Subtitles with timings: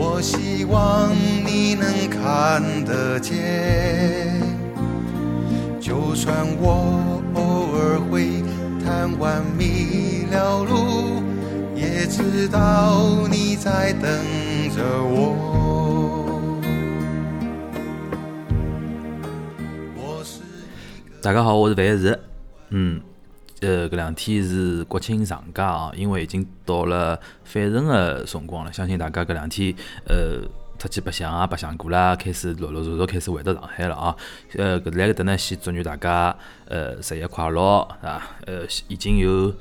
[0.00, 1.12] 我希望
[1.44, 4.40] 你能看得见。
[5.80, 8.44] 就算我偶尔会
[8.84, 11.20] 贪玩迷了路，
[11.74, 14.08] 也知道你在等
[14.70, 16.60] 着我。
[19.96, 20.42] 我是
[21.20, 22.16] 大家好，我是范石。
[22.70, 23.00] 嗯，
[23.60, 29.74] 呃，搿两天是国庆长假啊，因为已经到了返程个辰光了，相信大家搿两天
[30.06, 30.40] 呃
[30.78, 34.16] 出去白相啊，白相过了，开始陆陆续续开始回到上海了啊。
[34.54, 38.30] 呃，搿来搿搭呢，先祝愿大家呃十一快乐啊！
[38.46, 39.52] 呃，已经有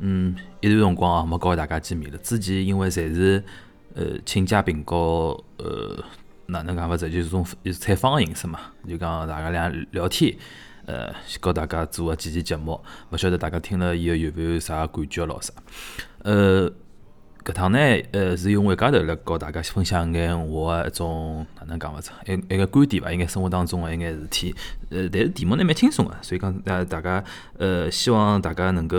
[0.00, 2.18] 嗯一段辰光啊没告大家见面了。
[2.18, 3.42] 之前因为侪是
[3.94, 6.04] 呃请嘉宾告呃
[6.44, 7.42] 哪能讲法子，就是种
[7.80, 10.36] 采访的形式嘛，就讲大家俩聊天。
[10.86, 15.52] 呃，告大家做个几期节目，勿晓得大家听了以后有没有啥感觉咯啥？
[16.22, 16.70] 呃，
[17.44, 17.78] 搿趟呢，
[18.12, 24.54] 呃，是用一家头来告大家分享一眼我个一种哪能讲法子，一一个观点伐，应该生活当中个一眼事体。
[24.90, 27.22] 呃，但是题目呢蛮轻松个，所以讲大大家
[27.58, 28.96] 呃，希望大家能够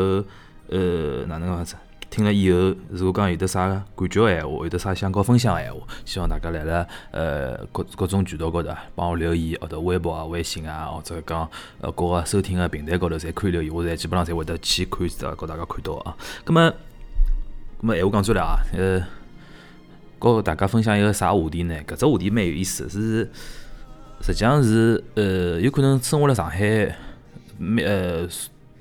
[0.70, 1.76] 呃哪能讲法子？
[2.10, 11.48] 听了以后，如果讲有得啥感觉个闲话，有得啥想跟我分享个闲话，希望大家来了呃各各种渠道高头帮我留言，或者微博啊、微信啊，或者讲
[11.82, 16.16] 呃各个收听个平台高头侪可以留言，我侪基本上侪会得去看的，告大家看到啊。
[16.46, 16.74] 葛么，
[17.82, 19.06] 葛么闲话讲转来啊，呃，
[20.18, 21.76] 告大家分享一个啥话题呢？
[21.86, 23.30] 搿只话题蛮有意思，是
[24.22, 26.96] 实际上是呃有可能生活辣上海，
[27.58, 28.28] 蛮呃。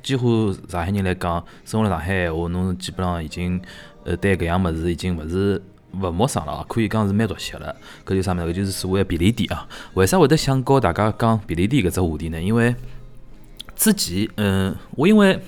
[0.07, 3.61] 几乎上海人来讲，生活辣上海闲话，侬基本上已经
[4.05, 5.61] 呃对搿样物事已经勿是
[6.01, 7.75] 勿陌生了啊，可以讲是蛮熟悉了。
[8.05, 8.43] 搿就啥物事？
[8.45, 9.67] 搿就是所谓个便利店啊。
[9.95, 12.41] 为啥会得想告大家讲便利店搿只话题呢？
[12.41, 12.73] 因为
[13.75, 15.41] 之前嗯，我因为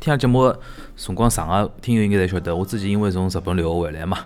[0.00, 0.52] 听节目
[0.96, 4.18] 辰光长个听友应该侪晓得，我之前因为从日本留学回来嘛，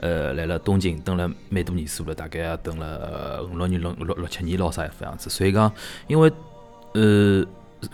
[0.00, 5.30] 呃，来了东京，蹲了蛮多年数了，大概也蹲了五六年、六六六七年咯啥副样子。
[5.30, 5.72] 所以讲，
[6.08, 6.30] 因为
[6.92, 7.42] 呃。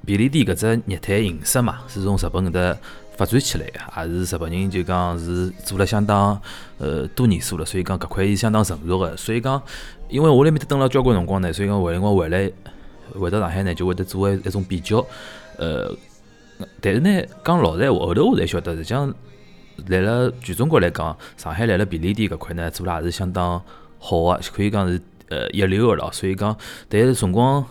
[0.04, 2.76] 便利店搿只业态形式嘛，是从日本搿搭
[3.16, 6.40] 发展起来个，也是日本人就讲是做了相当
[6.78, 9.16] 呃多年数了，所以讲搿块是相当成熟个。
[9.16, 9.62] 所以讲，
[10.08, 12.50] 因为我辣面搭蹲了交关辰光呢，所以讲回辰光回来
[13.12, 15.04] 回到上海呢，就会得做一一种比较。
[15.58, 15.94] 呃，
[16.80, 19.14] 但是呢，讲老实闲话，后头我才晓得，实际上
[19.86, 23.62] 来了全中国来讲，上海来了便利店搿块呢，做了也是相当
[23.98, 26.10] 好个，可以讲是呃一流个咯。
[26.12, 26.56] 所以讲，
[26.88, 27.64] 但是辰光。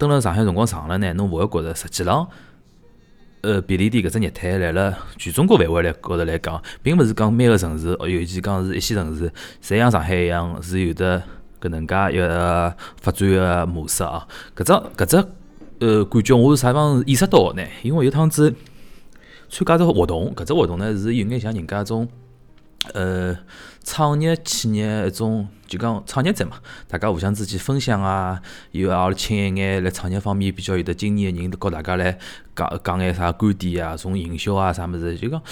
[0.00, 2.26] 蹲辣上海辰光长了呢，侬勿会觉着实际上，
[3.42, 9.30] 呃，便利店搿只业态来了全中国范围来高头来讲，并勿是讲每个城市哦，尤其讲是一线城市，
[9.62, 11.22] 侪像上海一样是有的
[11.60, 14.26] 搿能介一个发展个模式啊。
[14.56, 15.16] 搿只搿只
[15.80, 17.68] 呃感觉，我是啥地方意识到个呢？
[17.82, 18.54] 因为有趟子
[19.50, 22.08] 参加只活动，搿只活动呢是有眼像人家种。
[22.94, 23.36] 呃，
[23.82, 28.40] 创业企业一种就讲创业者嘛，大家互相之间分享啊，
[28.72, 32.18] 有也拉请一眼来创业方面比较有得经验的人，告大家来
[32.54, 35.42] 讲讲眼啥观点啊，从营销啊啥物事，就讲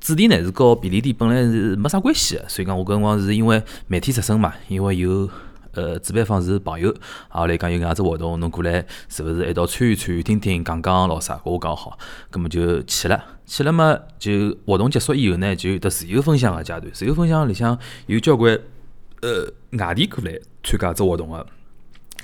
[0.00, 5.28] 主题呢是和便利店本来是没啥关系的，所以讲我搿辰光是因为媒体出身嘛，因为有
[5.72, 6.94] 呃主办方是朋友，
[7.28, 11.98] 后来讲有搿样子活动，侬过来是勿是一道参与参与，听听讲讲咾啥，我讲好，
[12.30, 13.37] 葛末就去了。
[13.48, 16.92] 去了嘛，就活动结束以后呢，就有得自由分享个阶段。
[16.92, 17.76] 自由分享里向
[18.06, 18.56] 有交关
[19.22, 21.44] 呃外地过来参加这活动个。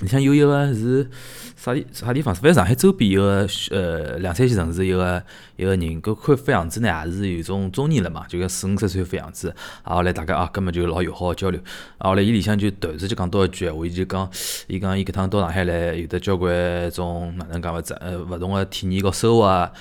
[0.01, 1.09] 里向有一个是
[1.55, 2.35] 啥地啥地方？
[2.35, 5.23] 反正上海周边一个呃两三线城市一个
[5.55, 9.55] 一个人，搿看副样子呢，也是有种中年了嘛，就个四五十岁副样子。
[9.83, 11.59] 后来大家啊，根本就老友好交流。
[11.97, 14.29] 后来伊里向就突然就讲到一句闲话，伊就讲，
[14.67, 17.93] 伊讲伊搿趟到上海来，有得交关种哪能讲法子？
[18.01, 19.71] 呃，勿同个体验和收获啊。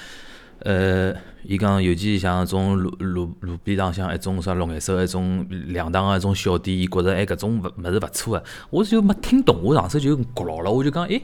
[0.64, 11.20] 呃，伊讲尤其像种路路路边浪向一种啥绿颜色一种两档个一种小店，伊觉着哎搿种物物事勿错个，我就没听懂，我上手就觉牢了，我就讲哎，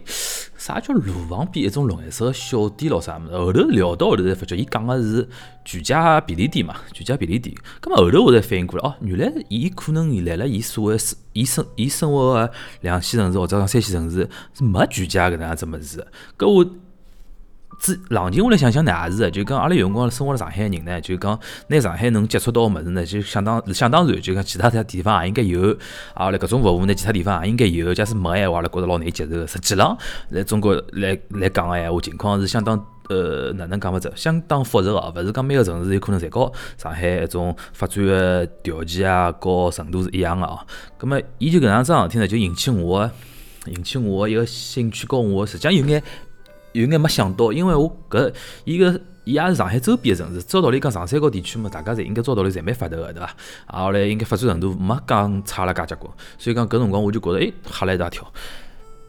[0.59, 3.33] 啥叫路旁边一种绿颜色小店咯啥物事？
[3.33, 5.27] 后头聊到后头才发觉，伊讲个是
[5.65, 7.57] 全家便利店嘛，全家便利店。
[7.81, 12.53] 咁么后头我才反应过来，哦，原来伊可能来了伊所谓生伊生伊生活个
[12.83, 16.07] 两线城市或者讲三线城市是没全家搿能样子物事，
[16.37, 16.71] 搿我。
[17.81, 21.37] 自冷静下来想想呢，也是，就讲阿拉有辰光生活辣上海人呢，就讲
[21.69, 25.75] 拿上海能接触到个物事呢，就相当相当然，就讲其他地方也应该有，
[26.13, 27.95] 啊，来搿种服务呢，其他地方也应该有。
[27.95, 29.47] 假使没个话，阿拉觉着老难接受。
[29.47, 29.97] 实际浪
[30.29, 32.79] 来中国来来讲个闲话，情况是相当
[33.09, 34.13] 呃哪能讲法子？
[34.15, 40.61] 相当复杂个，勿是讲每个城市有可能侪和上海一种发展个条件啊，和程度是一样个哦。
[40.99, 43.11] 葛末伊就搿样桩事体呢，就引起我
[43.65, 46.03] 引起我一个兴趣，和我实际上有眼。
[46.73, 48.33] 有眼没想到，因为我搿
[48.65, 53.37] 伊个伊也是上海周边个城市，照道理讲长三角地区嘛，大家侪应该照道理侪蛮发达个，对伐？
[53.67, 58.25] 啊，后来应该发展程度没讲差了介结棍，所以讲搿辰光我就觉着，哎，吓了一大跳。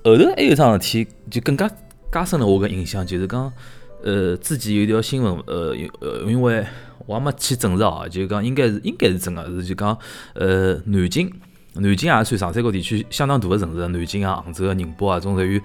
[0.04, 1.70] 后头还有桩事体，就更加
[2.12, 3.52] 加深了我个印象，就是讲，
[4.04, 6.66] 呃，之前有条新闻，呃，呃，因为
[7.06, 9.98] 我也没去证实哦，就讲应该是应该是真个，是就讲，
[10.34, 11.32] 呃，南京，
[11.76, 15.62] 南京也算长三角地区相当大个城市，南京啊、杭州啊、宁波啊，种属于。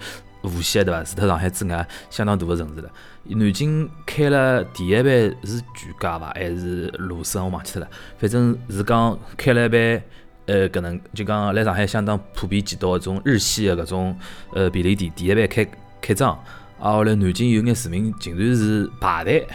[0.47, 1.03] 无锡对伐？
[1.03, 2.89] 除脱上海之外，相当大个城市了。
[3.23, 5.05] 南京开了第一班
[5.43, 6.31] 是全家伐？
[6.33, 7.43] 还是路省？
[7.43, 7.89] 我忘记脱了。
[8.17, 10.03] 反正是讲开了一班，
[10.45, 14.17] 呃，搿能就讲来上海相当普遍见到搿种日系个搿种
[14.53, 15.67] 呃便利店，第一班开
[16.01, 16.31] 开张。
[16.79, 19.47] 啊，后来南京有眼市民竟然是排队。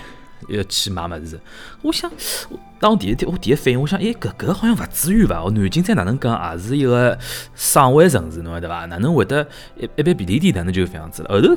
[0.49, 1.41] 要去买么子，
[1.83, 2.11] 我想，
[2.81, 5.43] 当第一天我第一反应，我想，哎，搿搿好像勿至于伐？
[5.51, 7.19] 南京再哪能讲，也是一个
[7.55, 8.87] 省会城市，侬晓得伐？
[8.87, 9.47] 哪能会得
[9.77, 11.29] 一一般便利店哪能就搿样子了？
[11.31, 11.57] 后头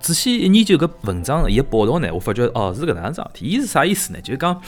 [0.00, 3.46] 仔细一研究搿文章伊个报道呢，我发觉哦是搿能样子事体。
[3.46, 4.20] 伊是啥意思呢？
[4.20, 4.60] 就是讲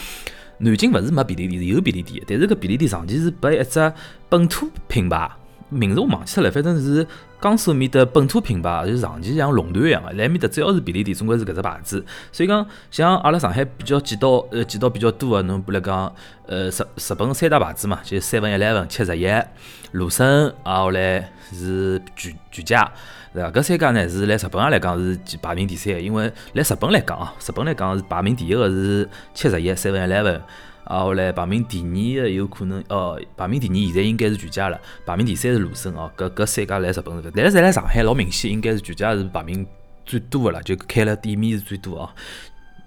[0.57, 3.93] 南京勿是没便利店，是有便利店，但是搿便利店长期是拨一只
[4.29, 5.29] 本土品牌。
[5.69, 7.05] 名字我忘记脱了，反正是
[7.41, 10.13] 江苏面的本土品牌，就长期像垄断一样的。
[10.13, 12.05] 来面的只要是便利店，总归是搿只牌子。
[12.31, 16.13] 所以讲，像阿拉上海比较见到呃见到比较多的，侬比如讲
[16.47, 19.27] 呃日日本三大牌子嘛，就 Seven Eleven、七十一、
[19.91, 22.91] 罗森，啊后来是全全家，
[23.33, 23.49] 对伐？
[23.49, 30.41] 搿三家呢是来日本上来讲是排名第三，因为来日本来讲啊，日本来讲是排名第一个是七十一、Seven Eleven。
[30.85, 31.81] 啊，后来排名第
[32.19, 39.65] 二个有可能，哦，排名第二现在应该是全家了，排名第三是罗森哦，搿搿三家来日本是，但是来上海老明显，应该是全家是排名
[40.05, 42.09] 最多的了，就开了店面是最多哦。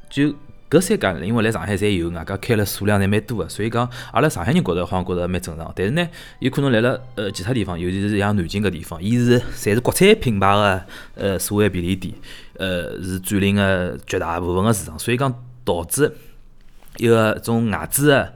[0.09, 0.33] 就
[0.71, 5.73] 搿三家，因为来上海侪有，外加开了数量侪蛮多的，所以讲阿拉上海人觉着好像觉着蛮正常。
[5.75, 6.09] 但是呢，
[6.39, 10.87] 有可能来了呃其他地方，尤其是像南京搿地方，伊是侪是国产品牌的
[11.17, 12.15] 呃所谓便利店，
[12.59, 15.35] 呃是占领了绝大部分的市场，所以讲
[15.65, 16.15] 导致。
[16.99, 18.33] 一个种外资的，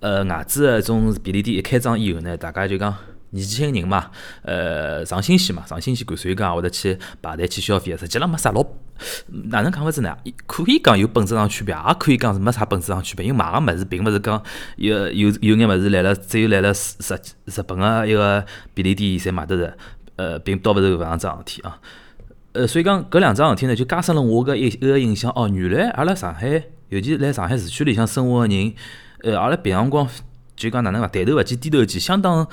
[0.00, 2.94] 呃，外资的种便利店一开张以后呢，大家就讲
[3.30, 4.10] 年轻人嘛，
[4.42, 7.96] 呃，上新鲜嘛，上新鲜感，所以讲会得去排队去消费。
[7.96, 8.62] 实际浪没啥老，
[9.50, 10.14] 哪能讲法子呢？
[10.46, 13.24] 可以讲有本质上区别，也可以讲是没啥本质上区别。
[13.24, 14.42] 因为买个物事并勿是讲
[14.76, 17.14] 有有有眼物事来了，只有来了日
[17.46, 18.44] 日本个一个
[18.74, 19.72] 便利店才买得着，
[20.16, 21.78] 呃，并倒勿是搿样桩事体啊。
[22.52, 25.32] 呃，所以讲搿两桩事体呢，就加深了我个一一个印象。
[25.34, 26.64] 哦，原来阿拉上海。
[26.92, 28.70] 尤其是来上海市区里向生活个人，
[29.22, 30.06] 呃，阿拉平常光
[30.54, 32.46] 就讲哪能讲，抬头勿见低头见，相当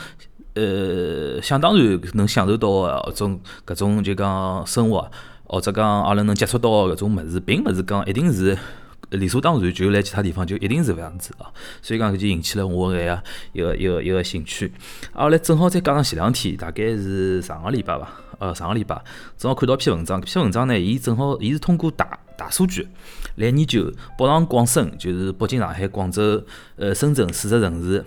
[0.54, 5.12] 呃，想当然能享受到搿种搿种就讲生活，
[5.44, 8.58] 或者讲阿拉能接触到个搿种物事，并勿是讲一定是
[9.10, 11.52] 理所当然就来其他地方就一定是搿样子啊。
[11.82, 13.22] 所以讲搿就引起了我个
[13.52, 14.72] 一个一个一个兴趣。
[15.12, 18.08] 后来正好再加上前两天，大概是上个礼拜伐，
[18.40, 19.04] 呃，上个礼拜
[19.38, 22.88] 正好看到篇文章，搿篇文章呢，伊正好伊是通过大大数据。
[23.40, 26.44] 来研究北上广深，就是北京、上海、广州、
[26.76, 28.04] 呃深圳四只城市，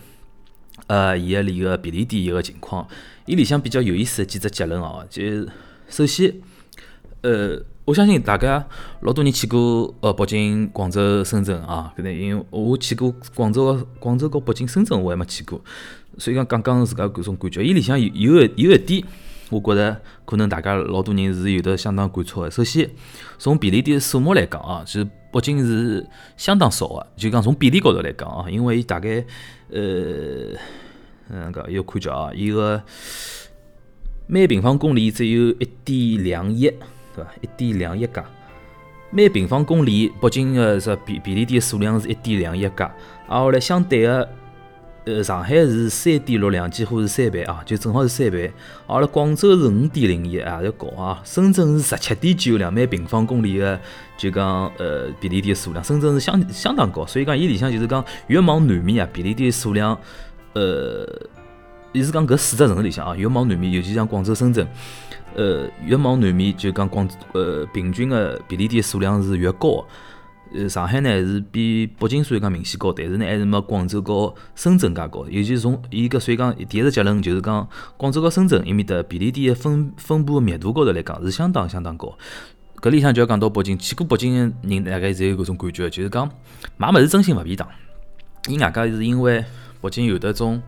[0.87, 2.87] 呃伊个里个便利店一个情况。
[3.25, 5.23] 伊里向比较有意思的几只结论哦，就
[5.89, 6.35] 首先，
[7.23, 8.67] 呃，我相信大家
[9.01, 15.61] 老多人去过呃北京、广州、深圳啊，可能因为我去过广州、广州和北京、深圳我还没去过，
[16.19, 17.65] 所以讲讲讲自家搿种感觉。
[17.65, 19.03] 伊里向有有有一点。
[19.53, 22.51] 我觉着可能大家老多人是有的相当感触的。
[22.51, 22.89] 首先，
[23.39, 27.07] 从便利店数目来讲啊，就是北京是相当少的。
[27.17, 29.23] 就讲从比例高头来讲啊，因为伊大概
[29.71, 30.57] 呃，
[31.29, 32.83] 嗯个要看叫啊，伊个
[34.27, 36.71] 每平方公里只有一点两亿，
[37.15, 37.27] 对伐？
[37.43, 38.25] 一点两亿家。
[39.11, 42.91] 每平方公里北京个这便便利店数量是一点两亿家，
[43.29, 44.27] 而后来相对个。
[45.05, 48.53] 呃，上海是三点六两，几乎是三倍啊，就正好是三倍。
[48.87, 51.21] 阿拉广州是五点零一，也要高啊。
[51.25, 53.81] 深圳是十七点九两每平方公里的，
[54.17, 57.05] 就讲呃便利店数量，深圳是相相当高。
[57.05, 59.99] 所以讲，伊里向就是讲越往南面啊，便利店数量，
[60.53, 61.05] 呃，
[61.91, 64.65] 伊是讲搿四只城市里向啊，越往南面，尤其像广州、深圳，
[65.35, 69.85] 呃，越往南面就讲广呃平均的便利店数量是越高。
[70.55, 75.25] 呃，上海呢是比北京虽然讲明显高，但是呢还是没广州和深圳介高。
[75.27, 82.17] 尤其是从伊搿所以讲第一个结论就是讲，广州和深圳伊面的便利店的分分布密度高头来讲是相当相当高。
[82.81, 86.29] 搿里向就要讲到北京，去过北京的人大概侪有搿种感觉，就是讲
[86.77, 87.69] 买物事真心勿便当。
[88.49, 89.45] 伊外加是因为
[89.81, 90.61] 北京有得种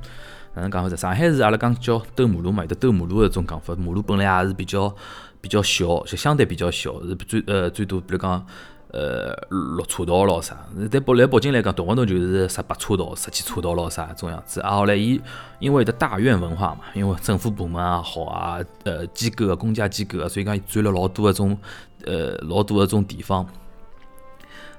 [0.55, 0.97] 哪能讲法子？
[0.97, 3.75] 上海是阿拉讲叫兜马路嘛，有得兜马路的种讲法。
[3.75, 4.95] 马路本来也是比较
[5.41, 8.47] 比较小，就相对比较小，是最呃最多比如讲
[8.95, 10.57] 呃六车道咯啥。
[10.91, 14.61] 在北来北京来讲，动勿动就是十八车道、十几车道咯啥种样子。
[14.61, 15.21] 啊，后来伊
[15.59, 21.59] 因为有得大院文化嘛，因为政府部门也好啊，呃机构啊、公家机构啊，所以讲伊占了老多个种
[22.07, 23.45] 呃老多个种地方。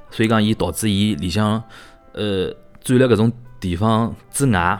[0.09, 1.61] 所以讲伊导致伊里向
[2.13, 2.51] 呃。
[2.85, 4.79] 占了搿种地方之外，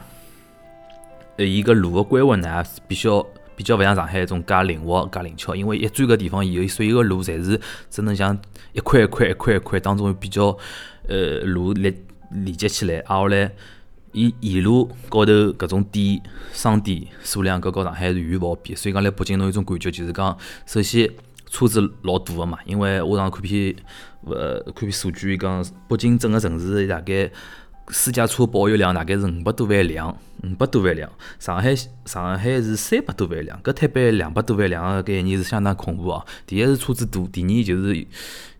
[1.38, 5.56] 呃，伊个路个规划呢，比较比较勿像上海一种介灵活、介灵巧。
[5.56, 7.60] 因为一占搿地方以后，所有个路侪是
[7.90, 8.38] 只能像
[8.74, 10.58] 一块一块、一块一块当中比较
[11.08, 11.94] 呃路连
[12.32, 12.96] 连接起来。
[13.00, 13.52] 挨下来，
[14.12, 16.22] 伊沿路高头搿种店、
[16.52, 18.76] 商店数量，搿和上海是远远勿好比。
[18.76, 21.10] 所以讲，来北京侬有种感觉，就是讲，首先
[21.50, 22.58] 车子老多个嘛。
[22.66, 23.76] 因为我上看篇
[24.26, 27.32] 呃看篇数据，伊讲北京整个城市大概。
[27.90, 31.10] 私家车保有量大概是五百多万辆，五百多万辆。
[31.40, 31.76] 上海
[32.06, 36.26] 上海是三百多万辆，搿台北两百多万辆个概念是相当恐怖哦。
[36.46, 37.96] 第一是车子多，第二就是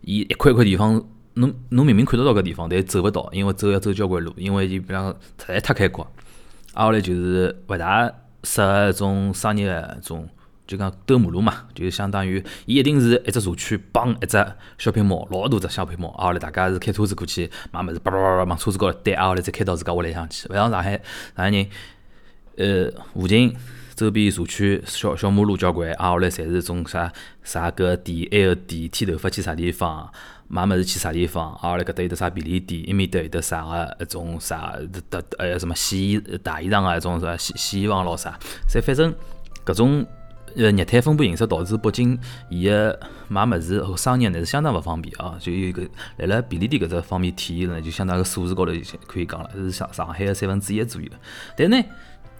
[0.02, 1.02] 伊一块块地方，
[1.34, 6.06] 侬侬明明看得到搿地方，但走勿到，因为走要走交关路，因为伊比方实在太开阔。
[6.74, 8.12] 挨下来就是勿大
[8.44, 10.28] 适合一种商业搿种。
[10.66, 14.44] 就讲兜马路嘛，就相当于伊一定是一只社区帮一只
[14.78, 20.48] 小平毛，老大只小平毛，啊，后来大家是开车子过去买物事，叭叭叭叭往车子高头堆，啊，后来再开到自家屋里向去。
[20.48, 21.00] 勿像上海，上
[21.36, 21.66] 海人，
[22.56, 23.54] 呃，附近
[23.94, 27.12] 周边社区小小马路交关，啊，后来侪是种啥
[27.44, 30.10] 啥个店，埃个店，剃头发去啥地方，
[30.48, 34.76] 买物事去啥地方，啊，后来搿搭有得啥便利店，埃面搭有得啥个一种啥
[35.10, 38.36] 的，还有什么洗衣大衣裳啊，一种啥洗洗衣房咯啥，
[38.68, 39.14] 侪反正
[39.64, 40.04] 搿种。
[40.54, 42.98] 呃，业态分布形式导致北京伊个
[43.28, 45.82] 买物事和商业呢是相当勿方便啊，就有一个
[46.18, 48.72] 辣辣便利店搿只方面体现呢，就相当于数字高头
[49.06, 51.08] 可以讲了，是上上海个三分之一左右。
[51.56, 51.76] 但呢，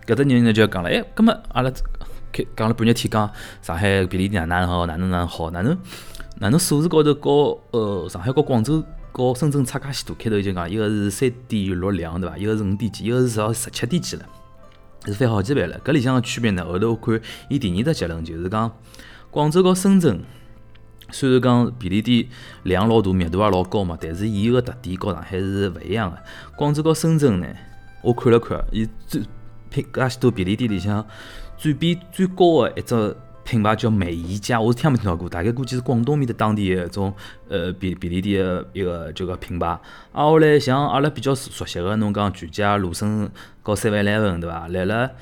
[0.06, 1.70] 搿搭人呢就要讲了，哎，葛末阿拉
[2.32, 5.76] 开讲了半日天，讲上海便利店哪能好，哪能哪能好，哪能
[6.38, 8.82] 哪能数字高头高呃上海和广州
[9.12, 10.16] 和深圳差介许多？
[10.16, 12.36] 开头就讲一个是三点六两对伐？
[12.38, 14.24] 一个是五点几，一个是到十七点几了。
[15.06, 16.64] 是翻好几倍了，搿里向个区别呢？
[16.64, 18.70] 后头我看伊第二只结论就是讲，
[19.30, 20.20] 广州和深圳
[21.10, 22.26] 虽然讲便利店
[22.64, 26.18] 量老大，密度也老高嘛，但是伊个特点和上海是勿一样个。
[26.56, 27.46] 广州和深圳呢，
[28.02, 29.22] 我看了看，伊最
[29.70, 31.06] 品介许多便利店里向
[31.56, 33.16] 占比最高个一只。
[33.46, 37.14] 品牌叫美宜家，我是听没听到过，大概估计是广东面的当地一种
[37.48, 39.68] 呃便便利店的一个这个品牌。
[39.68, 39.80] 啊，
[40.24, 43.30] 后来像阿拉比较熟悉的，侬讲全家、罗森、
[43.62, 44.66] 和 Seven Eleven 对伐？
[44.66, 45.12] 来了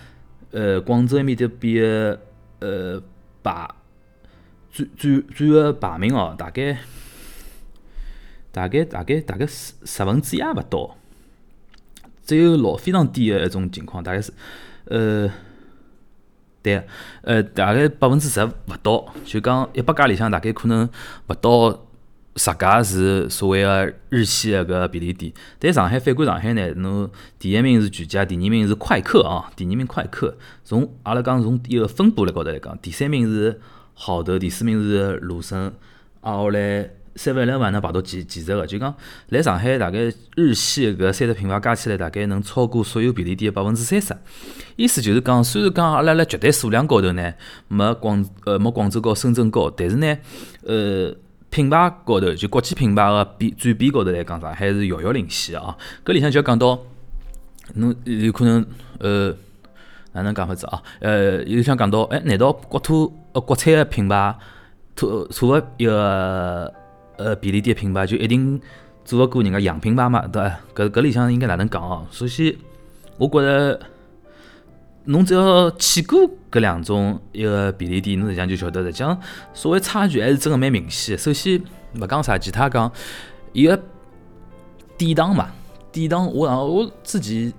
[0.52, 2.18] 呃广州面的边
[2.60, 3.02] 呃
[3.42, 3.68] 排
[4.72, 6.78] 最最最个排名哦，大概
[8.50, 10.96] 大概大概大概十十分之一也勿到，
[12.24, 14.32] 只有老非常低的一种情况，大概是
[14.86, 15.30] 呃。
[16.64, 16.82] 对，
[17.20, 18.50] 呃，大概百分之十勿
[18.82, 20.88] 到，就讲一百家里向大概可能
[21.28, 21.86] 勿到
[22.36, 25.30] 十家是所谓个日系个搿便利店。
[25.58, 30.38] 但上海反观上海呢，侬第一名是全家，第二名是快客啊，第二名快客。
[30.64, 33.60] 从阿拉讲从一个分布来高头来讲，第三名是
[33.92, 35.70] 好德，第四名是罗森，
[36.22, 36.88] 啊后来。
[37.16, 38.66] 三万两万能排到几几十个？
[38.66, 38.92] 就讲
[39.28, 44.12] 来上海，大概日系搿三只品牌加起来，大概能超过所有便利店的百分之三十。
[44.76, 47.34] 意思就是讲，虽然讲阿拉辣绝对数量高头呢，
[47.68, 50.16] 没广呃没广州高、深圳高，但是呢，
[50.66, 51.14] 呃，
[51.50, 55.76] 品牌高头就国际品牌个比占比高头来讲，上海是遥遥领先啊。
[56.04, 56.78] 搿里向就要讲到，
[57.74, 58.64] 侬有可能
[58.98, 59.34] 呃
[60.12, 60.82] 哪能讲法子啊？
[61.00, 64.36] 呃，有想讲到，哎，难道国土呃国产个品牌，
[64.94, 66.72] 土除个一个？
[67.16, 68.60] 呃，便利店品牌就一定
[69.04, 70.26] 做勿过人家洋品牌嘛？
[70.26, 70.58] 对伐？
[70.74, 72.04] 搿搿里向应该哪能讲哦？
[72.10, 72.52] 首先，
[73.18, 73.78] 我觉着
[75.04, 79.20] 侬只要去过搿两种一个便利店，侬实际上就晓得，实际上
[79.52, 81.16] 所谓差距还是真个蛮明显。
[81.16, 81.62] 首先，
[82.00, 82.90] 勿讲啥，其他讲
[83.52, 83.80] 伊个
[84.96, 85.48] 典当嘛，
[85.92, 87.52] 典当，我我之前。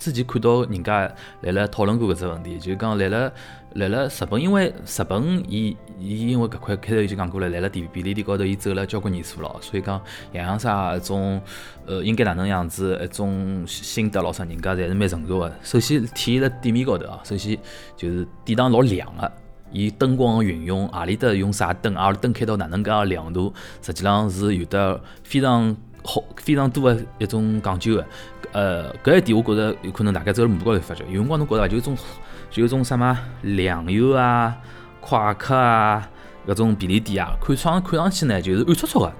[0.00, 3.30] 之前看到人家来了讨论过搿只问题，就讲来了
[3.74, 10.00] 来了日本，因为日本伊伊因为搿块开头已经讲过了，来了便便利店高头，伊走了交关年数了，所以讲
[10.32, 11.40] 样样啥一种
[11.86, 15.52] 呃应该哪能样子一种心得老啥，人家侪是蛮成熟个。
[15.62, 17.56] 首先体现辣店面高头啊，首先
[17.96, 19.30] 就是店堂老亮个，
[19.70, 28.04] 伊灯光运用何里搭用啥灯，啊灯开到哪能介个亮度，实际上是有得非常好非常多个一种讲究个。
[28.52, 31.96] 呃，搿一点我觉着有可能大家走辣马路高头发觉，有辰光侬觉着伐，就种
[32.50, 34.56] 就种啥么粮油啊、
[35.00, 36.08] 快客啊、
[36.46, 39.12] 搿种便利店啊，看上看上去呢就是暗戳戳个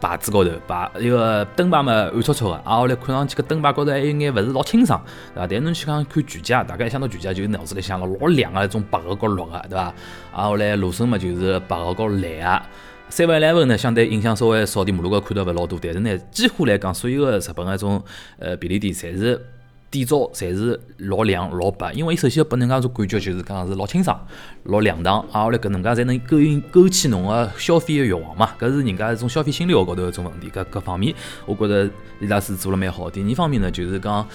[0.00, 5.02] 牌子高头牌一个灯牌嘛暗戳戳个，啊后来看上去搿灯牌高头还有眼勿是老清爽，
[5.34, 5.46] 对伐？
[5.46, 9.94] 但侬去讲看全家，大概一想到全家就脑子里想了老亮个一种白个和绿个，对伐？
[10.32, 12.62] 啊后来罗森嘛就是白个和蓝个。
[13.10, 18.00] Seven Eleven 呢，相对影响稍微少点，马路高看到勿老多，但是呢，几乎来讲，所有个日本个种
[18.38, 19.44] 呃便利店，侪是
[19.90, 24.18] 底噪，侪是老亮老白，因为伊首先要拨人家种感觉，就是讲是老清爽、
[24.64, 33.10] 老亮堂，啊，后来搿能介才能勾引勾起侬个消费个欲望嘛，搿是人家一种消费心理学高头一种问题，搿各方面，我觉着伊拉是做了蛮好。
[33.10, 34.26] 第二方面呢，就是讲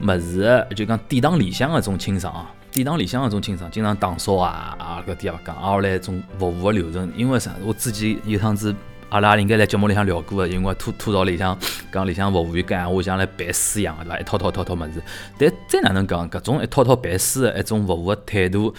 [0.00, 2.50] 物事就讲典当里向个种清爽啊。
[2.70, 7.50] 殿堂里向搿种清爽，经常打扫啊啊搿点也勿讲，后来种服务个流程，因为啥？
[7.64, 8.74] 我之前有趟子，
[9.10, 11.58] 阿拉应该在节目里向聊过个，因为吐吐槽里向
[11.92, 14.18] 讲里向服务员讲闲话像来办事一样个，对伐？
[14.18, 15.02] 一套套一套套物事，
[15.38, 18.74] 但再哪能讲，搿种一套套办事个一种服务个态度，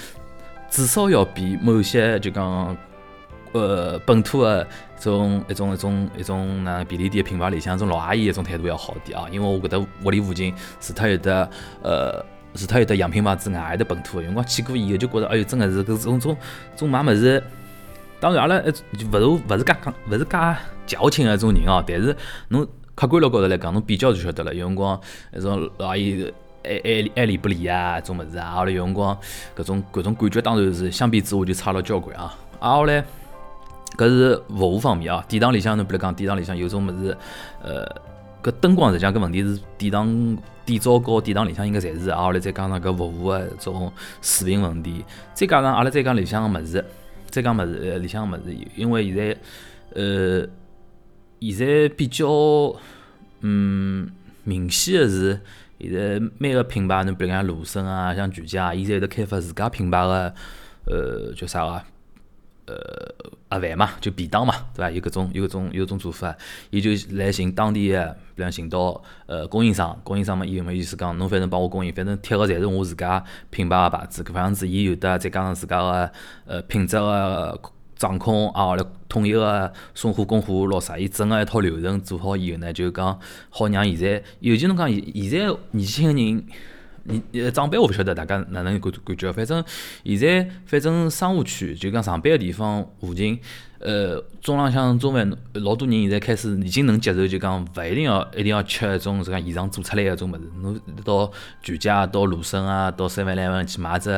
[0.69, 2.77] 至少要比某些就讲
[3.53, 4.67] 呃本土个
[4.99, 11.49] 种一种一种一种那便利店品牌里向种老阿姨一种态度要好点啊，因为我搿搭屋里附近除脱有得
[11.81, 12.25] 呃。
[12.55, 14.23] 除脱有得洋品牌之外，还有得本土个。
[14.23, 16.35] 有辰光去过以后就觉着，哎哟，真个是搿种种
[16.75, 17.41] 种买物事。
[18.19, 21.83] 当然，阿拉勿是勿是介讲，勿是介矫情个一种人哦。
[21.87, 22.15] 但是
[22.49, 24.53] 侬客观了高头来讲，侬比较就晓得了。
[24.53, 24.99] 有辰光
[25.31, 26.31] 那种老阿姨
[26.63, 28.51] 爱爱爱理不理啊，种物事啊。
[28.51, 29.17] 后来有辰光
[29.55, 32.37] 搿种搿种感觉，当然是相比之下就差了交关啊。
[32.59, 33.03] 啊，后来
[33.97, 35.23] 搿是服务方面啊。
[35.27, 37.17] 殿堂里向侬比如讲，殿堂里向有种物事，
[37.63, 37.85] 呃。
[38.41, 46.85] 搿灯光实际上搿问题是殿堂、殿灶高殿堂里向应该侪是，啊，后来再加上搿服务个种水平问题，再加上阿拉再讲里向个物事，
[47.29, 49.37] 再讲么子，呃，里向个物事，因为现在，
[49.93, 50.47] 呃，
[51.39, 52.27] 现在比较，
[53.41, 54.09] 嗯，
[54.43, 55.39] 明显的是，
[55.79, 60.35] 现在每个品牌，侬比如讲罗森啊，像全家，现在有得开发自家品牌的，
[60.85, 61.83] 呃，叫啥个？
[62.69, 64.91] 呃，盒饭嘛，就便当嘛，对伐？
[64.91, 66.35] 有搿种有搿种有搿种做法，
[66.69, 76.11] 伊就来寻当地个，比方寻到呃供应商，供应商嘛，伊有没意思讲，侬反正帮我供应，反正贴个侪是我自家品牌个牌子，搿样子伊有的再加上自家个
[76.45, 77.59] 呃品质个
[77.95, 86.43] 掌控啊，来统一个送货供货咯啥，伊整个一套流程做好以后呢，就讲好让现在，尤其侬讲现现在年轻个人。
[87.09, 89.63] 你呃，长辈我勿晓得大家哪能感感觉，反正
[90.03, 93.39] 现在反正商务区就讲上班个地方附近，
[93.79, 101.31] 呃，中浪向中饭老多人现在开始已经能接受，就讲勿一定要一定要吃一种这个现场做出来个种物事，侬到
[101.63, 104.09] 全家、到罗森啊、到三万两万去买只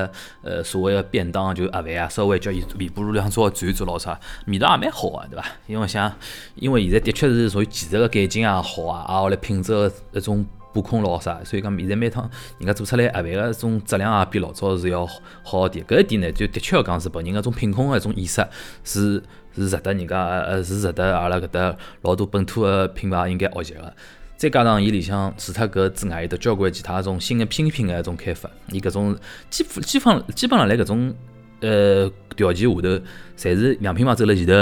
[0.42, 5.46] 呃所谓个便当就盒饭啊，稍微叫伊微波炉里向稍微转一转咾啥，味道也蛮好个，对伐？
[5.66, 6.14] 因为像
[6.56, 10.46] 因为现在的确是属于技术个改进也好啊，啊后来品质个一种。
[10.74, 15.06] 把控咯啥，所以讲现在每趟人家做出来盒饭个种质量也比老早是要
[15.44, 15.86] 好点。
[15.86, 18.46] 搿一点呢，就的确要讲是本人个种品控个一种意识
[18.84, 19.22] 是
[19.56, 23.94] 是值得人家呃是值得阿拉搿搭老多本土个品牌应该学习个。
[24.38, 28.50] 再加上伊里向除脱搿之外，有得交关其他种新个新品个一种开发。
[28.70, 29.18] 伊搿种
[29.50, 31.14] 基基本基本上来搿种
[31.60, 33.04] 呃条件下头，
[33.38, 34.54] 侪是洋品牌走了前头。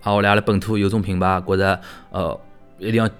[0.00, 2.40] 啊，后来阿拉本土有种品牌觉着呃
[2.78, 3.10] 一定要。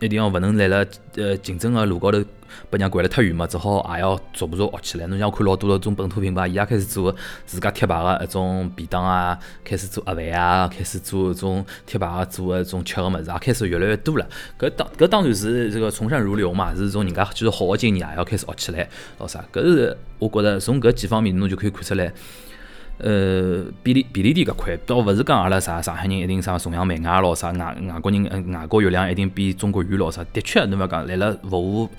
[0.00, 0.84] 一定要勿能来了，
[1.16, 2.18] 呃，竞争个路高头
[2.70, 5.06] 被人家掼了太远嘛，只好也要逐步逐步学起来。
[5.06, 7.14] 侬像看老多个种本土品牌，伊也开始做
[7.46, 14.26] 自家贴牌个一种便当啊，开始做盒饭啊，开始做一种贴牌个做一种吃个物事，也开始越来越多了。
[14.58, 19.44] 搿当搿当然是这个从善如流嘛，是种人家就是好个经验，也要开始学起来，咾啥？
[19.52, 22.12] 搿是我觉着从搿几方面侬就可以看出来。
[22.98, 30.24] 呃，便利便利店搿块，倒勿是讲阿拉啥上海人一定啥崇洋媚外咯，啥外外国人外国月亮一定比中国圆咯啥。
[30.32, 31.90] 的确，侬勿讲，辣辣服务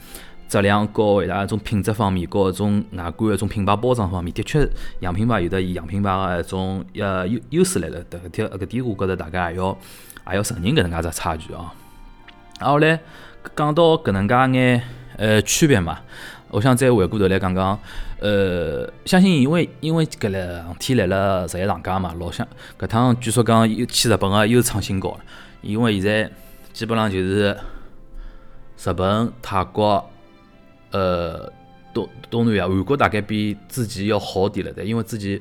[0.48, 4.66] 质量高伊拉种品质方面，高种外观一种品牌包装方面，的确
[5.02, 8.00] 洋品牌有的以洋品牌个一种呃优优势来了。
[8.06, 9.78] 搿点搿点，我觉着大家也要
[10.30, 11.74] 也要承认搿能介只差距啊。
[12.60, 13.00] 然后嘞，
[13.54, 14.82] 讲到搿能介眼
[15.18, 16.00] 呃区别嘛。
[16.52, 17.78] 我想再回过头来讲讲，
[18.20, 22.48] 呃，相信因为因为搿两天来了十一长假嘛，老想
[22.80, 25.20] 搿趟据说讲又去日本个又创新高了，
[25.62, 26.32] 因为现在
[26.72, 27.58] 基本上就是
[28.84, 30.10] 日本、泰国、
[30.92, 31.52] 呃
[31.94, 35.40] 东东南亚、韩国大概比之前要好点了的，因为之前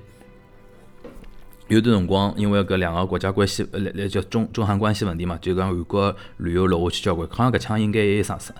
[1.69, 8.55] 有段辰光因为搿两个国家关系呃来来叫中中韩关系问题嘛，就讲韩国旅游落下去交关，好像搿枪应该也上升，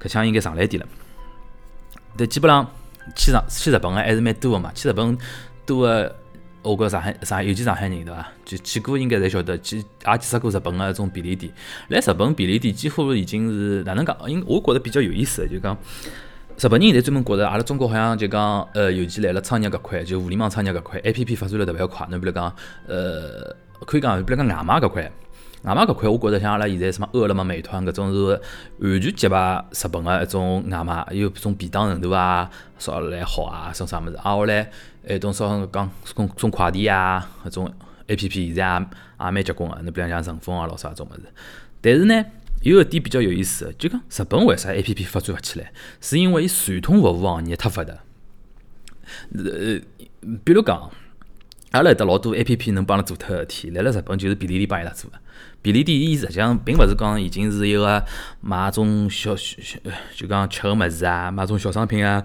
[0.00, 0.88] 搿枪应该上来点了。
[2.16, 2.68] 但基本上
[3.14, 5.16] 去上去日本个还是蛮多个嘛，去日本
[5.66, 6.16] 多个，
[6.62, 8.26] 我觉上海上海尤其上海人对伐？
[8.44, 11.52] 就去过应该侪晓得，去也见识过日本个一种便利店。
[11.88, 14.16] 来日本便利店几乎已经是哪能讲？
[14.26, 15.76] 因我觉着比较有意思个，就讲
[16.58, 22.06] 日本人现在专门觉着阿拉中国好像就讲，呃，尤其来了创业搿块，就互联网创业搿块，A P P 发展了特别快。
[22.10, 22.52] 侬比如讲，
[22.86, 23.54] 呃，
[23.86, 25.12] 可以讲，比如讲外卖搿块，
[25.62, 28.40] 外卖搿块，我觉着像阿拉现在什么饿了么、美团搿种是
[28.78, 34.16] 完全击败日本个一种外卖，有种便当程度啊，烧来好啊，送啥物事。
[34.16, 34.70] 啊，后来，
[35.06, 37.72] 哎，种说讲送送快递啊，搿种
[38.06, 39.76] A P P 现在也也蛮结棍个。
[39.82, 41.22] 侬比如像顺丰啊，老啥种物事。
[41.80, 42.24] 但是呢？
[42.62, 45.72] 有一点比较有意思，就讲日本为啥 A P P 发展勿起来？
[46.00, 47.94] 是因为伊传统服务行业太发达。
[49.32, 49.80] 呃，
[50.42, 50.90] 比如讲，
[51.72, 55.16] 阿拉有得老多 A P P 能帮阿拉做脱个事体，来了日本就是便利店帮伊拉做个。
[55.60, 58.04] 便利店伊实际上并勿是讲已经是一个
[58.40, 59.78] 买种小小
[60.14, 62.24] 就讲吃个物事啊，买种小商品啊，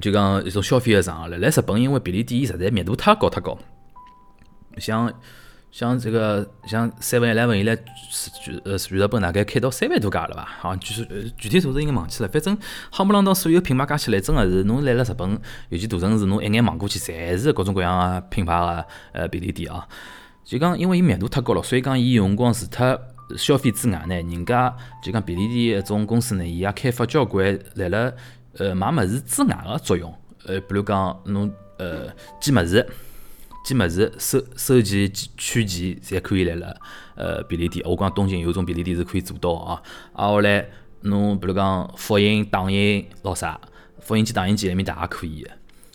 [0.00, 1.28] 就讲一种消费个场合。
[1.28, 3.58] 了来日本，因为便利店伊实在密度太高太高，
[4.78, 5.12] 像。
[5.76, 7.76] 像这个像 Seven Eleven 伊拉
[8.42, 10.48] 全呃全日本大概开到三万多家了吧？
[10.58, 12.28] 好像具呃具体数字应该忘记了。
[12.30, 12.56] 反正
[12.90, 19.86] 夯不啷当所有品牌加起来，真个是侬来了日本，尤其大城市，侬一眼望过去，侪是各种各样个品牌个呃便利店啊。
[20.46, 22.98] 就讲因为伊密度太高了，所以讲伊有辰光除脱
[23.36, 28.10] 消费之外呢，人家就讲便利店一种公司呢，伊也开发交关来了
[28.56, 30.10] 呃买物事之外个作用。
[30.46, 32.06] 呃，比如讲侬呃
[32.40, 32.88] 寄物事。
[33.66, 36.80] 寄么子、收收件、取件，侪可以来了。
[37.16, 39.82] 呃，便利店，我讲东京有种便利店是可以做到啊。
[40.12, 40.64] 啊，后来
[41.00, 43.60] 侬比如讲复印、打印老啥，
[43.98, 45.44] 复印机、打印机埃面搭也可以，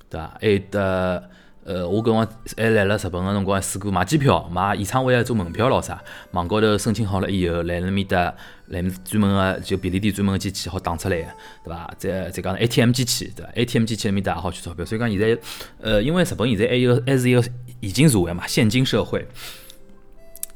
[0.09, 0.37] 对伐？
[0.41, 1.29] 还有得。
[1.63, 8.33] 呃，我搿辰光还来了日本个辰光，试过买机票、买演唱会个、做门票咾啥，网高头申请好了以后，来那面搭，
[8.67, 11.17] 来专门个就便利店专门个机器好打出来，
[11.63, 11.93] 对伐？
[11.97, 15.37] 再再讲 ATM 机器，对伐？ATM 机器那面搭也好取钞票，所以讲现在，
[15.79, 17.43] 呃，因为日本现在还有还是一个
[17.81, 19.27] 现金社会嘛，现金社会。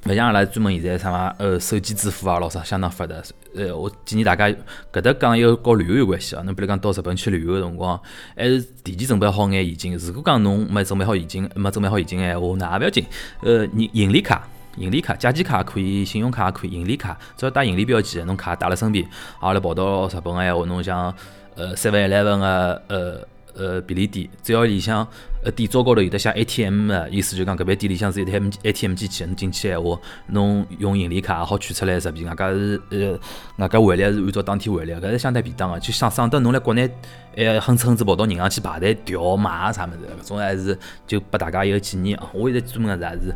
[0.06, 3.16] 勿像阿拉专门现在啥嘛，呃，手机支付啊，老啥相当发达。
[3.56, 4.48] 呃，我建议大家
[4.94, 6.44] 搿搭讲要搞旅游有关系啊。
[6.44, 8.00] 侬比如讲到日本去旅游个辰光，
[8.38, 9.98] 还是提前准备好眼现金。
[9.98, 13.04] 如果讲侬没准备好现金，没准备好现金个闲话，那也勿要紧。
[13.42, 19.04] 呃，银银联卡、银联卡、借记卡可以，信用卡也可以，银联卡只要带银联标记，侬卡带辣身边，
[19.40, 21.12] 阿拉跑到日本个闲话，侬像
[21.56, 23.28] 呃 Seven Eleven 个呃。
[23.56, 25.08] 呃，便利店只要里向
[25.44, 33.18] 呃店招高头有得像 ATM 的意思，就讲搿爿店里向是有台 ATM 机器，侬进去闲话，侬用银联卡也好取出来实币，外加是呃
[33.58, 36.90] 外加汇率是按照当天汇率，搿是相对便当个，就省省得侬辣国内
[37.36, 42.30] 还哼哧哼哧跑到银行去排队调买啥物事，搿种还是就拨大家一个建议啊。
[42.34, 43.34] 我现在专门个是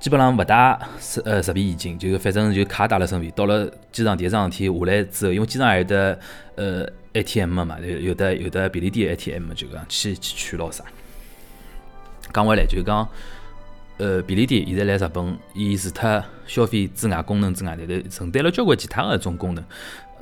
[0.00, 6.18] 基本上勿带实呃实币现金，就反正就卡带了身边，到了机场第一桩事体下来之后，因为机场还有得
[6.56, 6.88] 呃。
[7.18, 10.84] ATM 嘛，有有的有的便利店 ATM 就讲去去取咯啥。
[12.32, 13.08] 讲回来就讲，
[13.96, 19.64] 呃，便利店现在来日本，伊除脱消费之外功能之外，里头承担了交关其他个一种功能。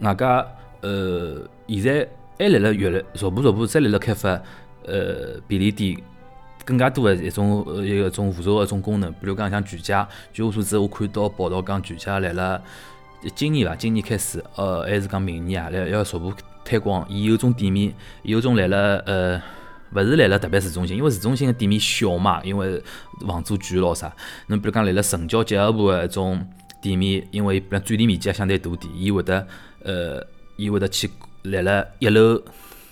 [0.01, 0.47] 外加
[0.83, 4.41] 呃，现在还辣辣越来逐步逐步再辣辣开发，
[4.85, 5.97] 呃，便利店
[6.65, 9.11] 更加多的一种呃一个种附属个一种功能。
[9.15, 12.63] 比如讲像全家，据我所知，我看到报道讲全家来了
[13.35, 16.33] 今年伐，今年开始，呃，还是讲明年啊，来要逐步。
[16.67, 19.41] 推广，伊有种店面，有种来了，呃，
[19.95, 22.83] 勿是来了特别市中心，因为市中心个店面小嘛，因为
[23.25, 24.13] 房租贵咯啥。
[24.49, 26.45] 侬比如讲来了城郊结合部个一种
[26.83, 29.47] 店面，因为比如占地面积也相对大点，伊会得，
[29.85, 30.27] 呃，
[30.57, 31.09] 伊会得去
[31.45, 32.43] 来了一楼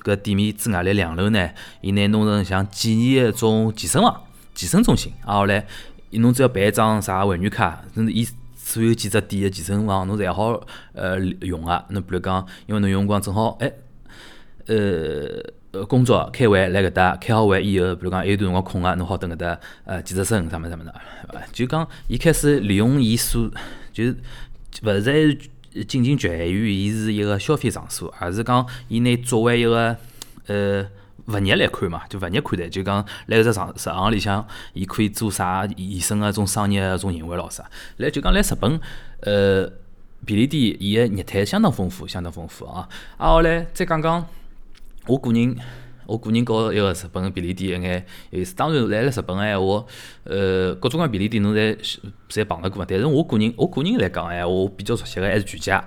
[0.03, 4.23] 搿店面之外，来两楼呢，伊拿弄成像简易个种健身房、
[4.55, 5.13] 健身中心。
[5.27, 5.67] 啊后来，
[6.11, 8.25] 侬只要办一张啥会员卡，甚至伊。
[8.67, 10.59] 所有几只店个健身房，侬侪好
[10.95, 11.85] 呃用啊。
[11.91, 13.71] 侬比如讲，因为侬用光正好，哎，
[14.67, 14.75] 呃，
[15.73, 20.95] 呃工作开会来搿搭，开好会以后，比如讲还有段辰光空个，侬好等搿搭呃健身身啥么啥么的，
[21.53, 23.51] 就讲伊开始利用伊所，
[23.93, 24.17] 就是
[24.83, 25.13] 勿再
[25.87, 29.95] 仅仅局限于伊是一个消费场所，而是讲伊拿作为一个
[30.47, 30.87] 呃。
[31.27, 37.65] 物业来看嘛，就物业看待，就讲来搿只场市场里向，伊可以做啥延伸个种商业个种行为咯啥。
[37.97, 38.79] 来就讲来日本，
[39.21, 39.71] 呃，
[40.27, 42.89] 便利店伊个业态相当丰富，相当丰富啊。
[43.17, 44.27] 啊后来再讲讲，
[45.07, 45.57] 我个人，
[46.07, 48.55] 我个人搞一个日本便利店一眼有意思。
[48.55, 49.85] 当然来了日本个闲话，
[50.25, 52.85] 呃，各种各样便利店侬侪侪碰到过。
[52.85, 55.83] 但是我个人，我个人来讲闲话，我比较熟悉个还是全家。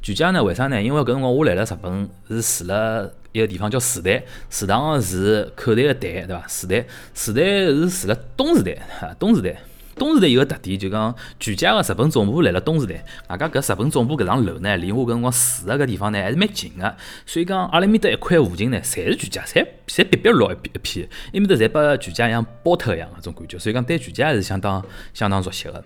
[0.00, 0.42] 全家呢？
[0.42, 0.80] 为啥呢？
[0.80, 6.46] 因为搿辰光我来了日本，是住了一个地方叫时代，食堂是口袋个袋，对伐？
[6.46, 6.84] 时代，
[7.14, 9.60] 时代是住了东时代，哈，东时代，
[9.96, 24.82] 东时代有个特点，就讲全家个日本总部来了东时代，外加搿日本总部搿幢楼呢，离我搿辰光住个搿地方呢还是蛮近个，所以讲阿拉面搭一块附近呢，侪是全家，侪侪逼逼落一一片，埃面搭侪把全家像包脱一样搿种感觉，所以讲对全家还是相当
[25.12, 25.84] 相当熟悉个。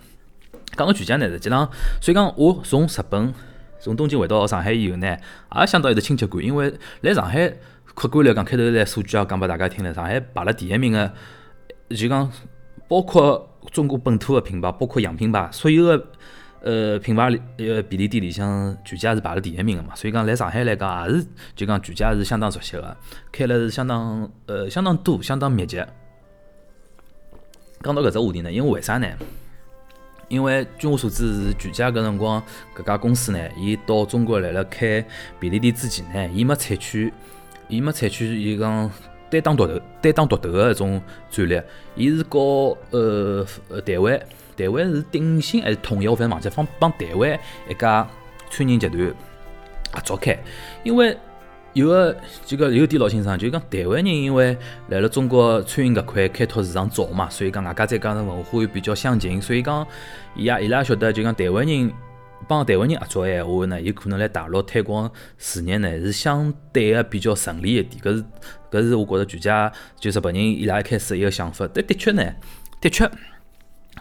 [0.77, 1.69] 讲到全家呢，实际上，
[2.01, 3.35] 所以讲我从日本。
[3.83, 5.17] 从东京回到上海以后呢，
[5.59, 7.53] 也相当有得亲切感，因为来上海
[7.85, 11.13] 客观来讲，开头来数据也讲拨大家听了，上海排了第一名个，
[11.91, 12.31] 就讲
[12.87, 16.07] 包括中国本土个品牌，包括洋品牌，所有个
[16.63, 22.97] 呃品牌里呃便利店里向全家是排了第一名个嘛，所以讲来上海来讲也是就讲全家是相当熟悉个，
[23.33, 25.83] 开了是相当呃相当多，相当密集。
[27.83, 29.09] 讲到搿只话题呢，因为为啥呢？
[30.33, 32.43] 因为据我所知，是全家搿辰光
[32.75, 35.05] 搿家公司呢，伊到中国来了开
[35.39, 37.13] 便利店之前呢，伊没采取，
[37.69, 38.91] 伊没采取伊讲
[39.29, 41.63] 单打独斗、单打独斗个一种战略，
[41.95, 44.19] 伊是搞呃呃台湾，
[44.57, 46.09] 台湾是鼎新还是统一？
[46.09, 48.09] 我反正忘记，帮帮台湾一家
[48.49, 49.15] 餐饮集团
[49.93, 50.39] 合作开，
[50.83, 51.15] 因为。
[51.75, 54.57] 有个就讲有点老清爽，就讲台湾人因为
[54.89, 59.87] 来了中国餐饮搿块开拓市场早嘛，所以讲外加再加上文化又比较相近，所以讲
[60.37, 61.91] 伊也伊拉晓得就讲台湾人
[62.47, 68.03] 帮台湾人合作闲话呢，有可能来大陆推广事业呢是相对个比较顺利一点。
[68.03, 68.25] 搿是
[68.71, 72.23] 搿是我觉着全家就日本人伊拉一开始一个想法，但的确呢，
[72.83, 73.11] 的确，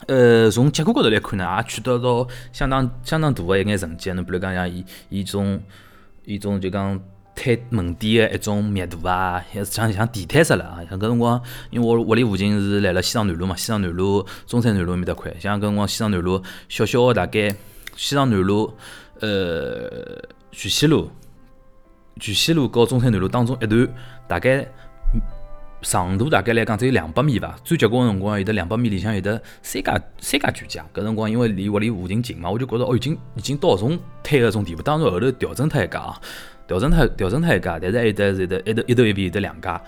[0.08, 4.12] 呃，从结果高头来看呢，也取得到相当相当大个一眼成绩。
[4.12, 5.58] 侬比如讲像伊伊种
[6.26, 7.02] 伊种就讲。
[7.34, 10.80] 开门店的一种密度啊，像像地摊式了啊。
[10.90, 15.34] 像搿辰光，因为我屋里附近是来了西藏南路嘛，西藏南路、中山南路埃面搭块。
[15.40, 17.50] 像搿辰光西藏南路小小个大概，
[17.96, 18.74] 西藏南路、
[19.20, 21.10] 呃，全西路、
[22.20, 23.88] 巨溪路和中山南路当中一段，
[24.28, 24.68] 大概
[25.82, 27.56] 长度大概来讲只有两百米伐。
[27.64, 30.86] 最结棍个辰光有得两百米里向有得三家三家全家。
[30.94, 34.84] 搿辰光因为离屋里附近近嘛，我就觉着哦，已经已经到搿种摊搿种地步。
[34.84, 36.22] 当然后头调整脱一家啊。
[36.72, 39.82] 调整它，调整它一家，但是还有得是得一头一头一边有得两家。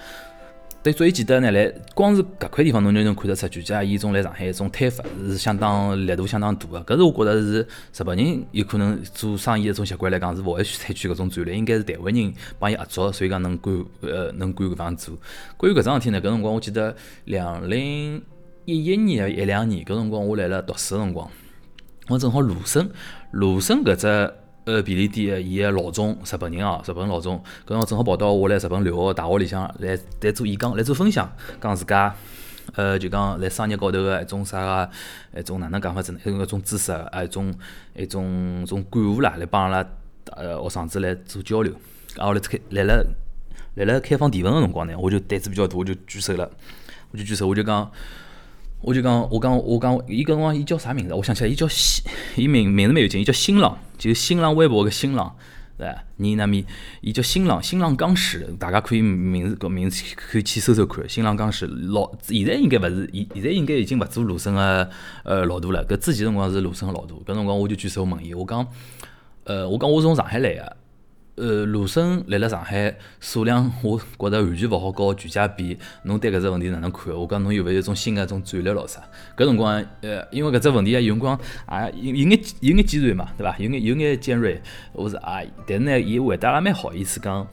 [0.84, 6.94] 对，所以记得呢，来光是搿块地方，侬就能看得出，全家伊种来上海一种推法是相当力度相当大个。
[6.94, 15.16] 搿是我觉着是日本人有可能做生意一种习惯来讲，是勿会去采取搿种战略，应该是台湾人帮伊合作，所以讲能敢呃能敢搿方做。
[15.56, 16.94] 关于搿桩事体呢，搿辰光我记得
[17.24, 18.22] 两零
[18.66, 21.32] 一一年一两年搿辰光我来了读书个辰光，
[22.10, 22.90] 我正好鲁生
[23.32, 24.34] 鲁生搿只。
[24.66, 32.16] 呃，便利店个伊个老总，日本人哦，日本老总，搿辰光正好跑到我来日本留学大学里向来来做演讲，来做分享，讲自家，
[32.76, 36.20] 呃，就讲来商业高头个一种啥个，一种哪能讲法子呢？
[36.24, 37.54] 一种知识啊，一种
[37.94, 39.86] 一种种感悟啦，来帮阿拉
[40.38, 41.74] 呃学生子来做交流。
[42.18, 43.06] 啊，我来开来了
[43.76, 46.50] 来了开放提问个辰光呢，我就胆子比较大，我就举手了，
[47.12, 47.92] 我就举手，我就讲。
[48.84, 51.14] 我就讲，我讲，我讲，伊搿辰光伊叫啥名字？
[51.14, 52.04] 我想起来，伊叫新，
[52.36, 55.34] 伊名名字蛮有劲，伊叫新浪，就是新浪微博个新浪，
[55.78, 56.04] 对伐？
[56.18, 56.66] 你那面，
[57.00, 61.08] 伊叫新浪，新浪刚史，大家可以名字搿名字可以去搜搜看。
[61.08, 64.90] 新浪刚史老，现在应该勿是，现现在应该已经勿做鲁森个
[65.24, 65.86] 呃老大了。
[65.86, 67.16] 搿之前辰光是鲁森个老大。
[67.26, 68.68] 搿辰光我就举手问伊，我讲，
[69.46, 70.78] 呃，我讲我从上海来个。
[71.36, 75.76] 呃，卢森来了上海数量，我觉着完全勿好和全家比。
[76.04, 77.12] 侬对搿只问题哪能看？
[77.12, 79.02] 我讲侬有勿有一种新个一种战略咯啥？
[79.36, 83.56] 搿辰光，呃，因为搿只问题啊，有辰光啊，有有眼有眼尖锐嘛，对伐？
[83.58, 87.48] 有眼有眼尖锐，我是啊，但是呢，伊回答也蛮好意思讲，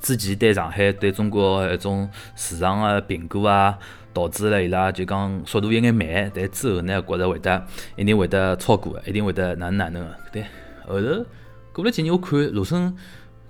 [0.00, 3.76] 之前对上海对中国一种市场个评估啊，
[4.12, 10.44] 导致了伊拉就讲速度有眼慢，但之后呢，觉着会得一定会得超过，一定会得哪能哪能个，对，
[10.86, 11.26] 后头。
[11.74, 12.94] 过了几年，我看卢森，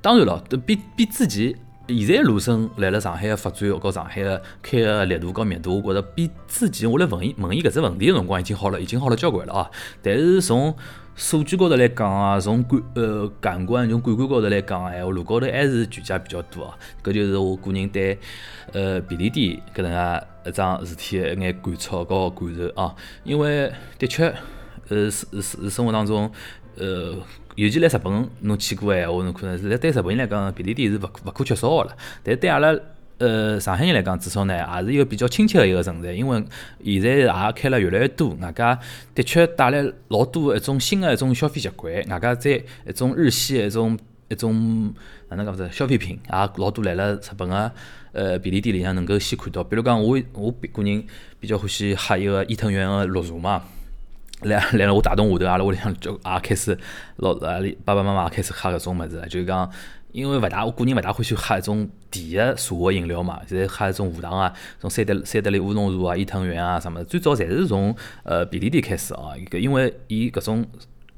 [0.00, 1.54] 当然了，比比之前，
[1.86, 9.70] 现在卢森来了上海个发展，和上海个开个力度和密度，我觉着比之前我来问伊问伊搿只问题个辰光已经好了，已经好了交关了啊。
[10.02, 10.74] 但是从
[11.14, 16.78] 数据高头来讲啊，从感呃感官从感官高头来讲闲话，路高头还是全家比较多啊。
[17.02, 18.18] 搿就是我个人对
[18.72, 22.94] 呃便利店搿能介一桩事体个一眼感触和感受啊。
[23.22, 24.34] 因为的确，
[24.88, 26.32] 呃是是生活当中，
[26.78, 27.14] 呃。
[27.56, 31.96] 尤其来日本，侬去过闲话，侬可能是对日本人来讲，便利店是勿勿可缺少个了。
[32.24, 32.76] 但对阿拉
[33.18, 36.12] 呃上海人来讲，至少呢，也是一个比较亲切个一个存在。
[36.12, 36.44] 因为
[36.84, 38.76] 现在也开了越来越多，外加
[39.14, 43.96] 的确带来老多一种新个一种消费习惯，外加在一种日系一种
[44.28, 44.92] 一种
[45.28, 47.70] 哪能讲子消费品，也老多来了日本个
[48.10, 49.62] 呃便利店里向能够先看到。
[49.62, 51.04] 比如讲，我我个人
[51.38, 53.62] 比较欢喜喝一个伊藤园个绿茶嘛。
[54.44, 56.78] 来来了，我大洞下头，阿拉屋里向就也开始
[57.16, 59.26] 老阿里爸爸妈妈也开始喝搿种物事了。
[59.26, 59.70] 就是讲，
[60.12, 63.40] 因为勿大，我个人勿大欢喜喝一种甜个茶个饮料嘛。
[63.46, 69.32] 现在喝一种无糖啊，种三得三得利乌龙茶啊、伊藤园啊什么，最早侪是从呃便利店开始啊。
[69.50, 70.66] 搿因为伊搿种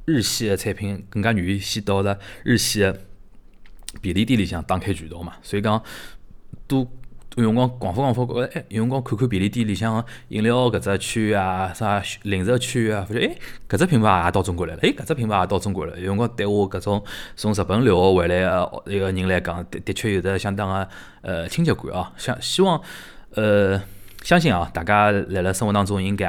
[0.05, 2.97] 日系个产品更加愿意先到了日系个
[4.01, 5.83] 便利店里向打开渠道嘛，所以讲
[6.69, 6.87] 多
[7.37, 13.37] 有辰光广发广发，觉着哎，有辰光看看便利店里向饮料搿只区啊，啥零食区啊，发觉哎，
[13.69, 15.99] 搿只品牌也到中国来了，哎，搿只品牌也到中国了。
[15.99, 17.05] 有辰光对我搿种
[17.37, 20.89] 从日本留学回来个一个人来讲，的的确有着相当个
[21.21, 22.07] 呃亲切感哦。
[22.17, 22.81] 想希望
[23.35, 23.81] 呃，
[24.23, 26.25] 相信啊，大家辣辣生活当中应该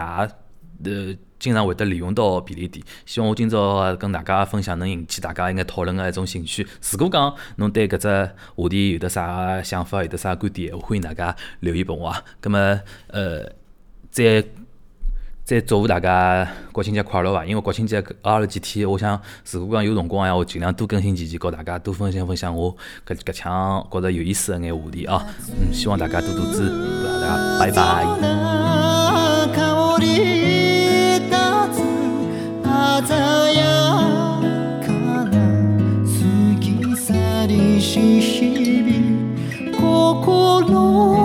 [0.83, 1.15] 也呃。
[1.39, 6.67] 经常会得利用到便利店，希望我今朝跟大家分享能引起大家一眼讨论个一种兴趣。
[6.91, 8.07] 如果讲侬对搿只
[8.55, 12.23] 话题有得啥想法，有得啥观点，欢迎大家留言拨我啊。
[12.39, 12.57] 葛末
[13.07, 13.51] 呃，
[14.09, 14.43] 再
[15.43, 17.45] 再祝福大家国庆节快乐伐！
[17.45, 19.21] 因为国庆节搿阿拉几天，我想
[19.51, 22.75] 如果讲有辰光呀，我尽量多更新几期，告大家多分享分享我
[23.07, 25.25] 搿搿腔觉着有意思个眼话题啊。
[25.51, 28.66] 嗯，希望大家多多支持，大家拜拜。
[33.05, 33.61] 鮮や
[34.83, 36.09] かな過
[36.59, 41.16] ぎ去りし日々心